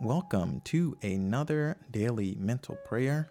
[0.00, 3.30] Welcome to another daily mental prayer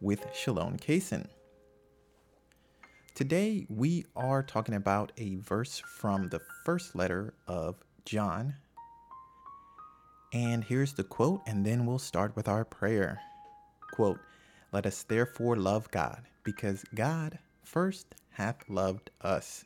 [0.00, 1.26] with Shalom Cason.
[3.16, 8.54] Today we are talking about a verse from the first letter of John.
[10.32, 13.20] And here's the quote, and then we'll start with our prayer.
[13.90, 14.20] Quote,
[14.70, 19.64] Let us therefore love God, because God first hath loved us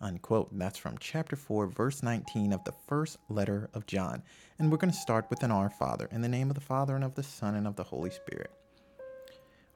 [0.00, 0.48] unquote.
[0.52, 4.22] That's from chapter 4, verse 19 of the first letter of John.
[4.58, 6.94] And we're going to start with an Our Father, in the name of the Father,
[6.94, 8.50] and of the Son, and of the Holy Spirit.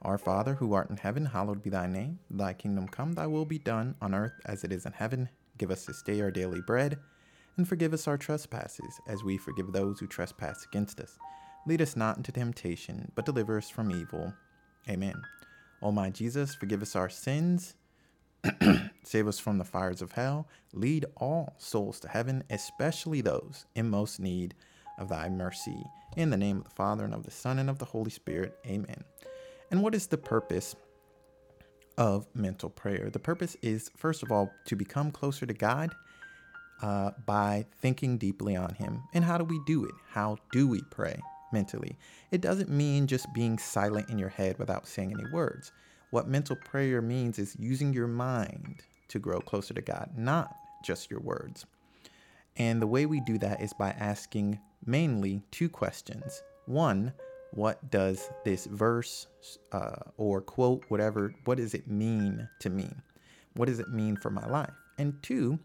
[0.01, 2.19] Our Father, who art in heaven, hallowed be thy name.
[2.29, 5.29] Thy kingdom come, thy will be done, on earth as it is in heaven.
[5.57, 6.97] Give us this day our daily bread,
[7.57, 11.17] and forgive us our trespasses, as we forgive those who trespass against us.
[11.65, 14.33] Lead us not into temptation, but deliver us from evil.
[14.89, 15.21] Amen.
[15.81, 17.75] O my Jesus, forgive us our sins
[19.03, 20.47] Save us from the fires of hell.
[20.73, 24.55] Lead all souls to heaven, especially those in most need
[24.97, 25.83] of thy mercy.
[26.15, 28.57] In the name of the Father, and of the Son, and of the Holy Spirit.
[28.65, 29.03] Amen.
[29.71, 30.75] And what is the purpose
[31.97, 33.09] of mental prayer?
[33.09, 35.91] The purpose is, first of all, to become closer to God
[36.81, 39.03] uh, by thinking deeply on Him.
[39.13, 39.95] And how do we do it?
[40.09, 41.19] How do we pray
[41.51, 41.97] mentally?
[42.31, 45.71] It doesn't mean just being silent in your head without saying any words.
[46.13, 51.09] What mental prayer means is using your mind to grow closer to God, not just
[51.09, 51.65] your words.
[52.55, 56.43] And the way we do that is by asking mainly two questions.
[56.67, 57.13] One,
[57.49, 59.25] what does this verse
[59.71, 62.91] uh, or quote, whatever, what does it mean to me?
[63.55, 64.75] What does it mean for my life?
[64.99, 65.57] And two,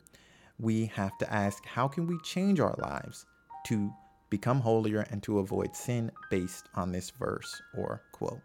[0.58, 3.26] we have to ask, how can we change our lives
[3.66, 3.92] to
[4.30, 8.41] become holier and to avoid sin based on this verse or quote?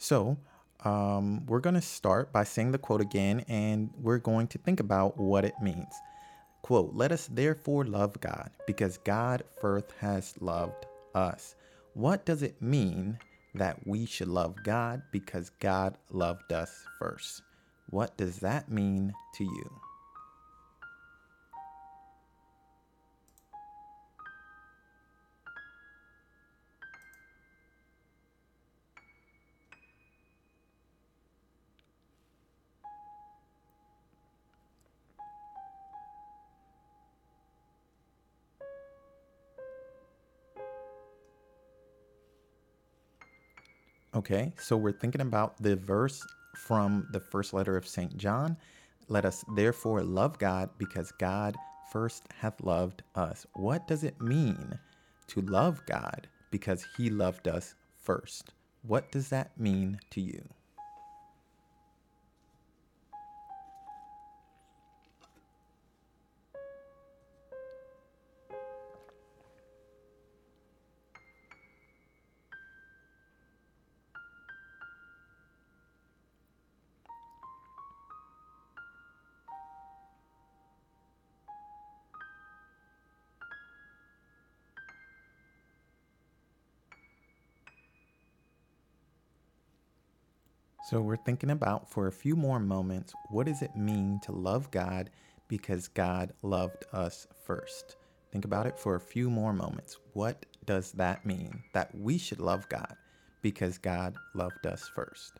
[0.00, 0.38] So
[0.82, 4.80] um, we're going to start by saying the quote again, and we're going to think
[4.80, 5.92] about what it means.
[6.62, 11.54] Quote, let us therefore love God, because God first has loved us.
[11.92, 13.18] What does it mean
[13.54, 17.42] that we should love God because God loved us first?
[17.90, 19.80] What does that mean to you?
[44.20, 46.22] Okay, so we're thinking about the verse
[46.54, 48.18] from the first letter of St.
[48.18, 48.54] John.
[49.08, 51.56] Let us therefore love God because God
[51.90, 53.46] first hath loved us.
[53.54, 54.78] What does it mean
[55.28, 58.52] to love God because he loved us first?
[58.82, 60.46] What does that mean to you?
[90.90, 94.72] So we're thinking about for a few more moments what does it mean to love
[94.72, 95.10] God
[95.46, 97.94] because God loved us first?
[98.32, 99.98] Think about it for a few more moments.
[100.14, 102.92] What does that mean that we should love God
[103.40, 105.34] because God loved us first?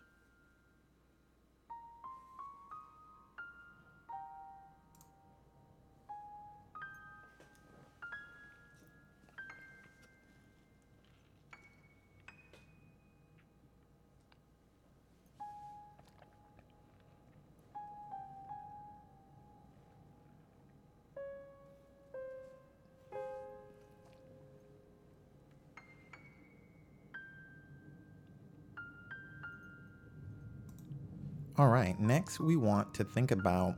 [31.61, 33.75] All right, next we want to think about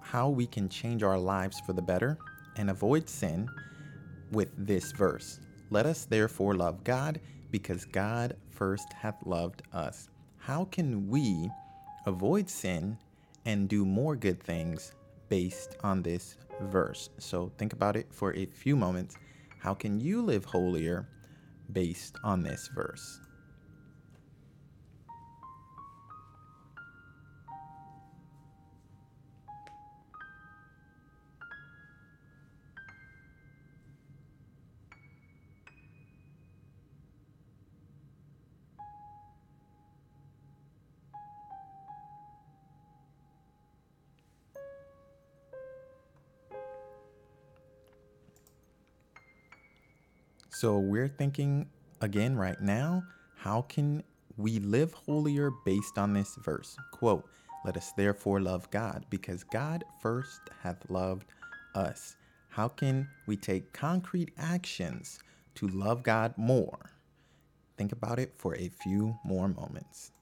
[0.00, 2.16] how we can change our lives for the better
[2.56, 3.46] and avoid sin
[4.32, 5.38] with this verse.
[5.68, 7.20] Let us therefore love God
[7.50, 10.08] because God first hath loved us.
[10.38, 11.50] How can we
[12.06, 12.96] avoid sin
[13.44, 14.92] and do more good things
[15.28, 17.10] based on this verse?
[17.18, 19.18] So think about it for a few moments.
[19.58, 21.06] How can you live holier
[21.70, 23.20] based on this verse?
[50.64, 51.66] So we're thinking
[52.00, 53.04] again right now,
[53.36, 54.02] how can
[54.38, 56.74] we live holier based on this verse?
[56.90, 57.28] Quote,
[57.66, 61.26] let us therefore love God, because God first hath loved
[61.74, 62.16] us.
[62.48, 65.18] How can we take concrete actions
[65.56, 66.92] to love God more?
[67.76, 70.12] Think about it for a few more moments.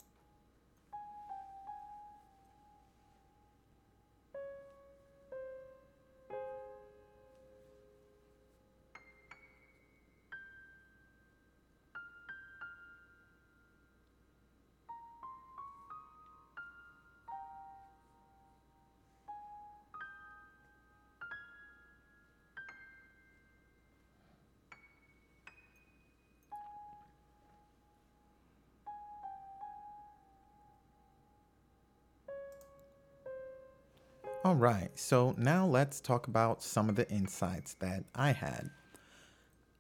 [34.53, 38.69] All right, so now let's talk about some of the insights that I had.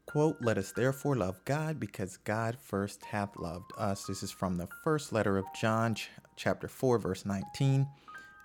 [0.06, 4.06] Quote, let us therefore love God because God first hath loved us.
[4.06, 7.86] This is from the first letter of John, ch- chapter 4, verse 19.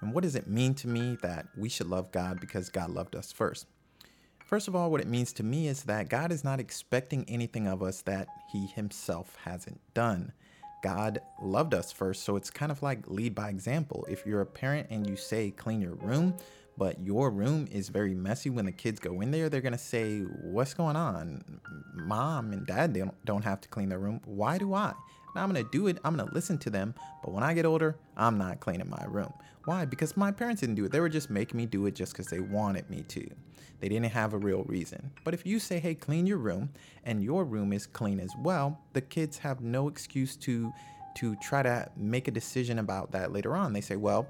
[0.02, 3.16] And what does it mean to me that we should love God because God loved
[3.16, 3.66] us first?
[4.44, 7.68] First of all, what it means to me is that God is not expecting anything
[7.68, 10.34] of us that he himself hasn't done.
[10.82, 12.24] God loved us first.
[12.24, 14.06] So it's kind of like lead by example.
[14.10, 16.36] If you're a parent and you say clean your room,
[16.78, 20.22] but your room is very messy when the kids go in there, they're to say,
[20.22, 21.44] What's going on?
[21.94, 24.22] Mom and dad don't, don't have to clean their room.
[24.26, 24.94] Why do I?
[25.36, 25.98] And I'm to do it.
[26.04, 26.94] I'm to listen to them.
[27.24, 29.34] But when I get older, I'm not cleaning my room.
[29.66, 29.86] Why?
[29.86, 30.92] Because my parents didn't do it.
[30.92, 33.30] They were just making me do it just because they wanted me to.
[33.80, 35.12] They didn't have a real reason.
[35.24, 36.70] But if you say, hey, clean your room,
[37.04, 40.72] and your room is clean as well, the kids have no excuse to
[41.18, 43.74] to try to make a decision about that later on.
[43.74, 44.28] They say, well,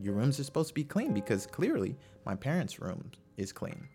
[0.00, 3.88] your rooms are supposed to be clean because clearly my parents' room is clean.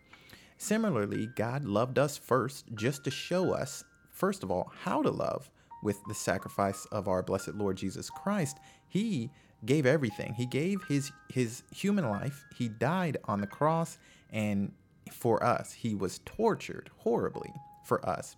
[0.58, 5.50] Similarly, God loved us first just to show us, first of all, how to love
[5.82, 8.58] with the sacrifice of our blessed Lord Jesus Christ.
[8.88, 9.30] He
[9.64, 10.34] gave everything.
[10.34, 12.44] He gave his his human life.
[12.56, 13.98] He died on the cross
[14.30, 14.72] and
[15.12, 15.72] for us.
[15.72, 17.52] He was tortured horribly
[17.84, 18.36] for us.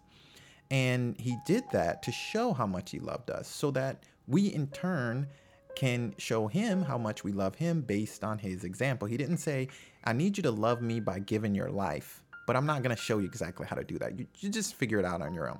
[0.70, 4.68] And he did that to show how much he loved us so that we in
[4.68, 5.26] turn
[5.80, 9.08] can show him how much we love him based on his example.
[9.08, 9.68] He didn't say,
[10.04, 13.00] I need you to love me by giving your life, but I'm not going to
[13.00, 14.18] show you exactly how to do that.
[14.18, 15.58] You, you just figure it out on your own.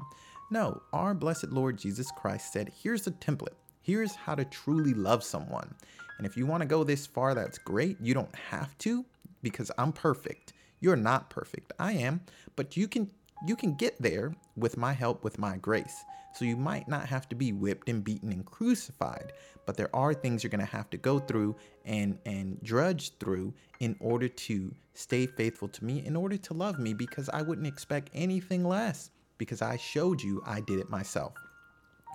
[0.51, 3.55] No, our blessed Lord Jesus Christ said, Here's the template.
[3.81, 5.75] Here's how to truly love someone.
[6.19, 7.97] And if you want to go this far, that's great.
[7.99, 9.07] You don't have to
[9.43, 10.53] because I'm perfect.
[10.81, 11.73] You're not perfect.
[11.79, 12.21] I am,
[12.57, 13.11] but you can
[13.47, 16.05] you can get there with my help with my grace.
[16.35, 19.33] So you might not have to be whipped and beaten and crucified,
[19.67, 23.53] but there are things you're going to have to go through and and drudge through
[23.81, 27.67] in order to stay faithful to me, in order to love me because I wouldn't
[27.67, 31.35] expect anything less because I showed you I did it myself.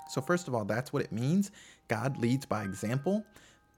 [0.07, 1.51] So first of all, that's what it means.
[1.87, 3.25] God leads by example.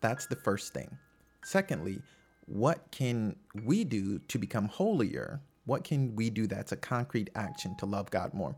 [0.02, 0.98] That's the first thing.
[1.44, 2.02] Secondly,
[2.46, 5.40] what can we do to become holier?
[5.68, 8.56] What can we do that's a concrete action to love God more?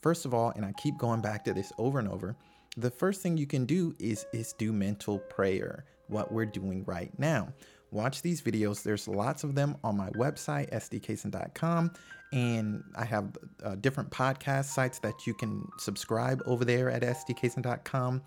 [0.00, 2.34] First of all, and I keep going back to this over and over,
[2.76, 7.12] the first thing you can do is is do mental prayer, what we're doing right
[7.18, 7.52] now.
[7.90, 8.82] Watch these videos.
[8.82, 11.92] There's lots of them on my website, sdcason.com,
[12.32, 18.22] and I have uh, different podcast sites that you can subscribe over there at sdcason.com.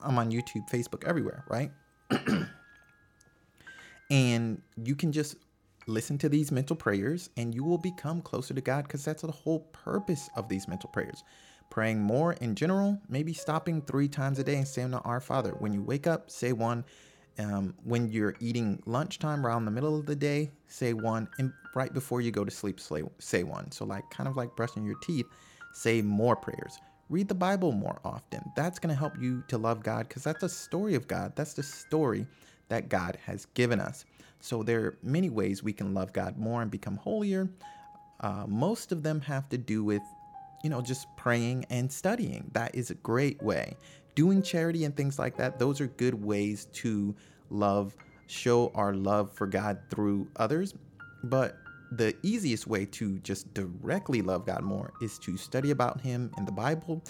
[0.00, 1.70] I'm on YouTube, Facebook, everywhere, right?
[4.10, 5.36] And you can just
[5.86, 9.30] listen to these mental prayers and you will become closer to God because that's the
[9.30, 11.24] whole purpose of these mental prayers.
[11.70, 15.52] Praying more in general, maybe stopping three times a day and saying the Our Father.
[15.58, 16.84] When you wake up, say one.
[17.38, 21.28] Um, when you're eating lunchtime around the middle of the day, say one.
[21.38, 23.70] And right before you go to sleep, say, one.
[23.70, 25.26] So, like, kind of like brushing your teeth,
[25.72, 26.78] say more prayers.
[27.08, 28.42] Read the Bible more often.
[28.56, 31.32] That's going to help you to love God because that's a story of God.
[31.34, 32.26] That's the story
[32.68, 34.04] that God has given us.
[34.40, 37.48] So there are many ways we can love God more and become holier.
[38.20, 40.02] Uh, most of them have to do with,
[40.62, 42.50] you know, just praying and studying.
[42.52, 43.76] That is a great way.
[44.14, 47.14] Doing charity and things like that, those are good ways to
[47.50, 47.94] love,
[48.26, 50.74] show our love for God through others.
[51.24, 51.56] But
[51.92, 56.44] the easiest way to just directly love God more is to study about Him in
[56.44, 57.02] the Bible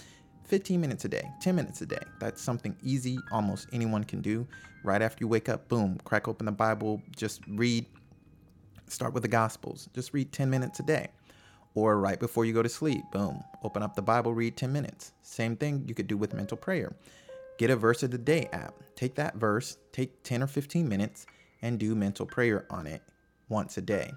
[0.51, 2.03] 15 minutes a day, 10 minutes a day.
[2.19, 4.45] That's something easy, almost anyone can do.
[4.83, 7.85] Right after you wake up, boom, crack open the Bible, just read,
[8.89, 11.07] start with the Gospels, just read 10 minutes a day.
[11.73, 15.13] Or right before you go to sleep, boom, open up the Bible, read 10 minutes.
[15.21, 16.93] Same thing you could do with mental prayer.
[17.57, 18.73] Get a verse of the day app.
[18.97, 21.27] Take that verse, take 10 or 15 minutes,
[21.61, 23.01] and do mental prayer on it
[23.47, 24.11] once a day.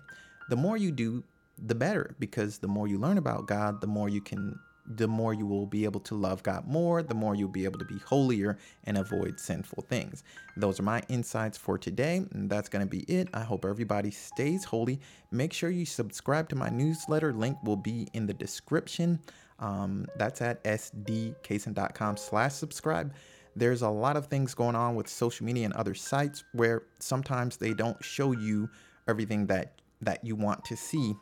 [0.51, 1.23] The more you do
[1.65, 5.33] the better because the more you learn about God, the more you can the more
[5.33, 7.99] you will be able to love God more, the more you'll be able to be
[7.99, 10.25] holier and avoid sinful things.
[10.57, 13.29] Those are my insights for today, and that's going to be it.
[13.33, 15.01] I hope everybody stays holy.
[15.31, 17.33] Make sure you subscribe to my newsletter.
[17.33, 19.21] Link will be in the description.
[19.59, 23.15] Um, that's at sdcason.com slash subscribe.
[23.57, 27.57] There's a lot of things going on with social media and other sites where sometimes
[27.57, 28.69] they don't show you
[29.09, 31.15] everything that that you want to see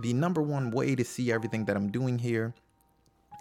[0.00, 2.54] the number one way to see everything that I'm doing here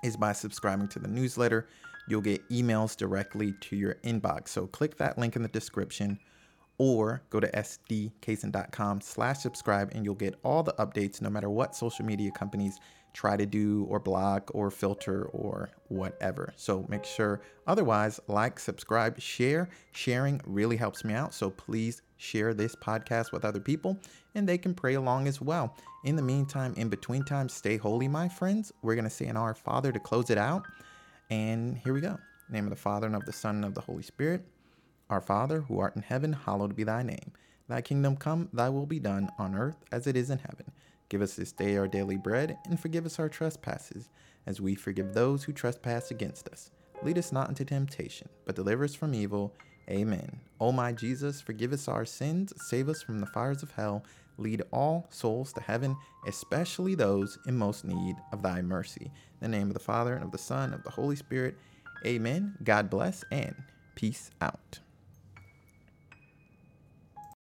[0.04, 1.68] is by subscribing to the newsletter.
[2.08, 4.50] You'll get emails directly to your inbox.
[4.50, 6.20] So click that link in the description
[6.78, 11.76] or go to sdcason.com slash subscribe and you'll get all the updates no matter what
[11.76, 12.80] social media companies
[13.14, 16.54] try to do or block or filter or whatever.
[16.56, 19.70] So make sure otherwise like, subscribe, share.
[19.92, 21.34] Sharing really helps me out.
[21.34, 23.98] So please share this podcast with other people
[24.36, 25.76] and they can pray along as well.
[26.04, 28.72] In the meantime, in between time, stay holy, my friends.
[28.82, 30.64] We're going to say our Father to close it out.
[31.30, 32.18] And here we go.
[32.50, 34.46] name of the Father and of the Son and of the Holy Spirit.
[35.10, 37.32] Our Father, who art in heaven, hallowed be thy name.
[37.68, 40.72] Thy kingdom come, thy will be done on earth as it is in heaven.
[41.14, 44.10] Give us this day our daily bread, and forgive us our trespasses,
[44.48, 46.72] as we forgive those who trespass against us.
[47.04, 49.54] Lead us not into temptation, but deliver us from evil.
[49.88, 50.40] Amen.
[50.60, 54.04] O my Jesus, forgive us our sins, save us from the fires of hell,
[54.40, 59.12] lead all souls to heaven, especially those in most need of thy mercy.
[59.40, 61.56] In the name of the Father, and of the Son, and of the Holy Spirit.
[62.08, 62.56] Amen.
[62.64, 63.54] God bless, and
[63.94, 64.80] peace out.